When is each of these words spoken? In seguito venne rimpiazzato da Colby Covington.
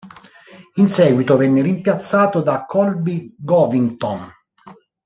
In 0.77 0.87
seguito 0.89 1.37
venne 1.37 1.61
rimpiazzato 1.61 2.41
da 2.41 2.65
Colby 2.65 3.35
Covington. 3.45 4.31